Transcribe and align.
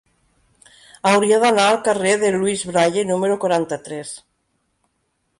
Hauria 1.09 1.37
d'anar 1.43 1.65
al 1.73 1.77
carrer 1.87 2.13
de 2.23 2.31
Louis 2.35 2.63
Braille 2.69 3.03
número 3.09 3.35
quaranta-tres. 3.43 4.15